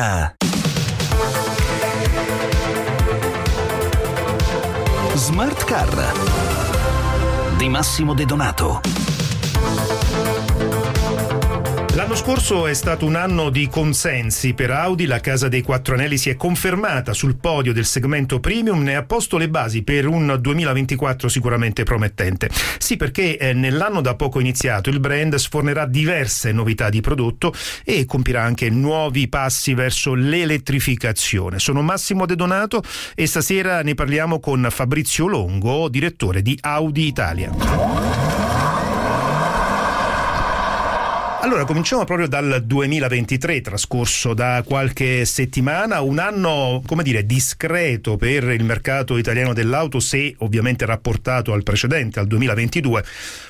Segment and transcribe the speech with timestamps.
[0.00, 0.32] Ah.
[5.16, 6.12] Smart Car
[7.56, 9.27] di Massimo De Donato.
[12.18, 16.28] Scorso è stato un anno di consensi per Audi, la casa dei quattro anelli si
[16.28, 21.28] è confermata sul podio del segmento premium, ne ha posto le basi per un 2024
[21.28, 22.50] sicuramente promettente.
[22.78, 28.04] Sì, perché eh, nell'anno da poco iniziato il brand sfornerà diverse novità di prodotto e
[28.04, 31.60] compirà anche nuovi passi verso l'elettrificazione.
[31.60, 32.82] Sono Massimo De Donato
[33.14, 38.07] e stasera ne parliamo con Fabrizio Longo, direttore di Audi Italia.
[41.40, 48.42] Allora, cominciamo proprio dal 2023, trascorso da qualche settimana, un anno, come dire, discreto per
[48.50, 53.04] il mercato italiano dell'auto, se ovviamente rapportato al precedente, al 2022.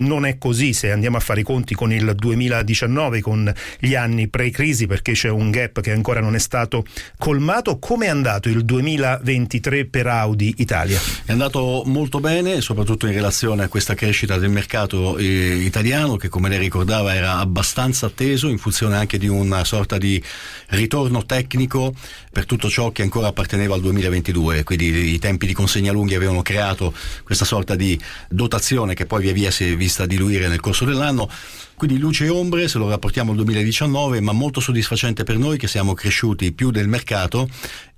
[0.00, 4.28] Non è così se andiamo a fare i conti con il 2019, con gli anni
[4.28, 6.84] pre-crisi, perché c'è un gap che ancora non è stato
[7.16, 7.78] colmato.
[7.78, 11.00] Come è andato il 2023 per Audi Italia?
[11.24, 16.28] È andato molto bene, soprattutto in relazione a questa crescita del mercato eh, italiano, che
[16.28, 20.20] come lei ricordava era abbastanza abbastanza atteso in funzione anche di una sorta di
[20.70, 21.94] ritorno tecnico
[22.32, 26.42] per tutto ciò che ancora apparteneva al 2022, quindi i tempi di consegna lunghi avevano
[26.42, 30.84] creato questa sorta di dotazione che poi via via si è vista diluire nel corso
[30.84, 31.28] dell'anno.
[31.80, 35.66] Quindi luce e ombre se lo rapportiamo al 2019, ma molto soddisfacente per noi che
[35.66, 37.48] siamo cresciuti più del mercato.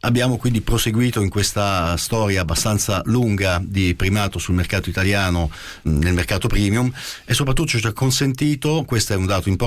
[0.04, 5.50] Abbiamo quindi proseguito in questa storia abbastanza lunga di primato sul mercato italiano,
[5.82, 6.92] nel mercato premium
[7.24, 9.61] e soprattutto ci ha consentito, questo è un dato importante,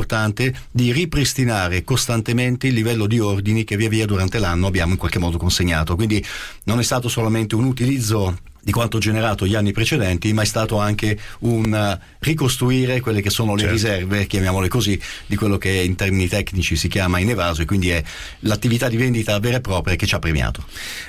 [0.71, 5.19] di ripristinare costantemente il livello di ordini che via via durante l'anno abbiamo in qualche
[5.19, 5.95] modo consegnato.
[5.95, 6.23] Quindi
[6.63, 10.79] non è stato solamente un utilizzo di quanto generato gli anni precedenti, ma è stato
[10.79, 13.75] anche un eh, ricostruire quelle che sono le certo.
[13.75, 18.03] riserve, chiamiamole così, di quello che in termini tecnici si chiama inevaso e quindi è
[18.39, 20.65] l'attività di vendita vera e propria che ci ha premiato.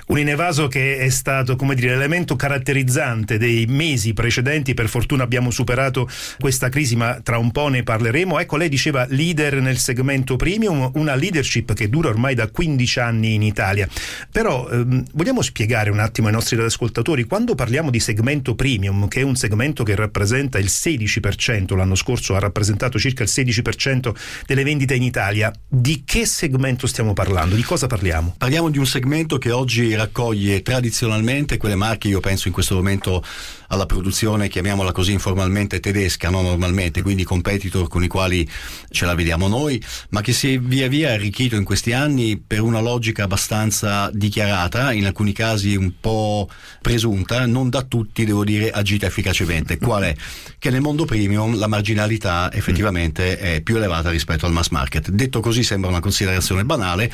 [0.08, 5.50] Un inevaso che è stato, come dire, l'elemento caratterizzante dei mesi precedenti, per fortuna abbiamo
[5.50, 6.06] superato
[6.38, 8.38] questa crisi, ma tra un po' ne parleremo.
[8.38, 13.32] Ecco, lei diceva leader nel segmento premium, una leadership che dura ormai da 15 anni
[13.32, 13.88] in Italia.
[14.30, 19.06] Però ehm, vogliamo spiegare un attimo ai nostri ascoltatori quando quando parliamo di segmento premium,
[19.06, 24.12] che è un segmento che rappresenta il 16%, l'anno scorso ha rappresentato circa il 16%
[24.46, 27.54] delle vendite in Italia, di che segmento stiamo parlando?
[27.54, 28.34] Di cosa parliamo?
[28.36, 33.22] Parliamo di un segmento che oggi raccoglie tradizionalmente quelle marche, io penso in questo momento
[33.68, 38.48] alla produzione, chiamiamola così informalmente, tedesca, non normalmente, quindi competitor con i quali
[38.90, 42.60] ce la vediamo noi, ma che si è via via arricchito in questi anni per
[42.62, 46.48] una logica abbastanza dichiarata, in alcuni casi un po'
[46.80, 49.76] presunta, non da tutti, devo dire, agita efficacemente.
[49.76, 50.14] Qual è?
[50.58, 55.10] Che nel mondo premium la marginalità effettivamente è più elevata rispetto al mass market.
[55.10, 57.12] Detto così sembra una considerazione banale,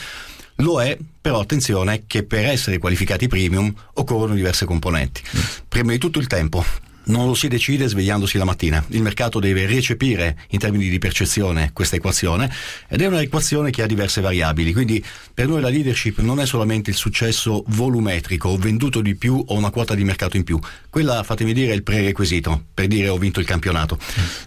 [0.56, 5.22] lo è, però attenzione che per essere qualificati premium occorrono diverse componenti.
[5.36, 5.40] Mm.
[5.68, 6.64] Prima di tutto il tempo,
[7.04, 8.84] non lo si decide svegliandosi la mattina.
[8.88, 12.50] Il mercato deve recepire in termini di percezione questa equazione
[12.88, 14.72] ed è un'equazione che ha diverse variabili.
[14.72, 19.42] Quindi per noi la leadership non è solamente il successo volumetrico, ho venduto di più
[19.44, 20.58] o una quota di mercato in più.
[20.90, 23.98] Quella, fatemi dire, è il prerequisito per dire ho vinto il campionato.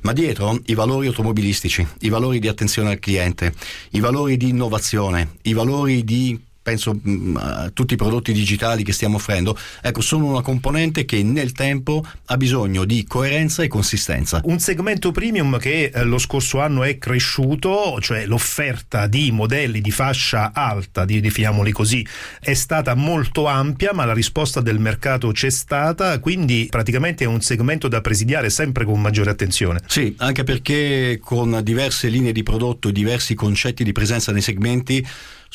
[0.02, 3.54] Ma dietro i valori automobilistici, i valori di attenzione al cliente,
[3.92, 8.92] i valori di innovazione, i valori di penso mm, a tutti i prodotti digitali che
[8.92, 14.42] stiamo offrendo, ecco, sono una componente che nel tempo ha bisogno di coerenza e consistenza.
[14.46, 19.92] Un segmento premium che eh, lo scorso anno è cresciuto, cioè l'offerta di modelli di
[19.92, 22.04] fascia alta, definiamoli così,
[22.40, 27.42] è stata molto ampia, ma la risposta del mercato c'è stata, quindi praticamente è un
[27.42, 29.82] segmento da presidiare sempre con maggiore attenzione.
[29.86, 35.06] Sì, anche perché con diverse linee di prodotto e diversi concetti di presenza nei segmenti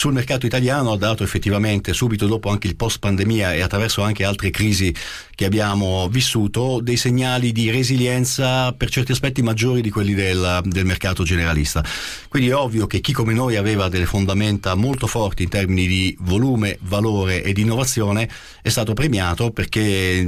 [0.00, 4.24] sul mercato italiano ha dato effettivamente subito dopo anche il post pandemia e attraverso anche
[4.24, 4.94] altre crisi
[5.34, 10.86] che abbiamo vissuto dei segnali di resilienza per certi aspetti maggiori di quelli del, del
[10.86, 11.84] mercato generalista.
[12.30, 16.16] Quindi è ovvio che chi come noi aveva delle fondamenta molto forti in termini di
[16.20, 18.26] volume, valore ed innovazione
[18.62, 20.26] è stato premiato perché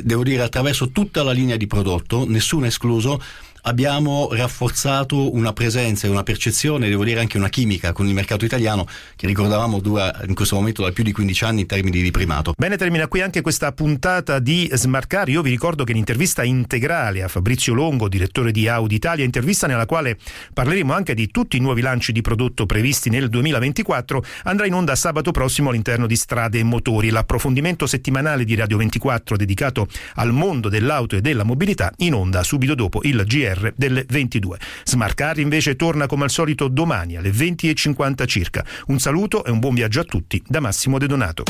[0.00, 3.20] devo dire attraverso tutta la linea di prodotto, nessuno escluso,
[3.62, 8.44] abbiamo rafforzato una presenza e una percezione, devo dire anche una chimica con il mercato
[8.44, 12.10] italiano che ricordavamo dura in questo momento da più di 15 anni in termini di
[12.10, 12.54] primato.
[12.56, 15.28] Bene, termina qui anche questa puntata di Smart Car.
[15.28, 19.86] Io vi ricordo che l'intervista integrale a Fabrizio Longo, direttore di Audi Italia, intervista nella
[19.86, 20.16] quale
[20.52, 24.94] parleremo anche di tutti i nuovi lanci di prodotto previsti nel 2024, andrà in onda
[24.94, 27.10] sabato prossimo all'interno di Strade e Motori.
[27.10, 32.74] L'approfondimento settimanale di Radio 24 dedicato al mondo dell'auto e della mobilità in onda subito
[32.74, 34.58] dopo il GR delle 22.
[34.84, 38.64] Smart Car invece torna come al solito domani alle 20.50 circa.
[38.90, 41.44] Un saluto e un buon viaggio a tutti da Massimo De Donato.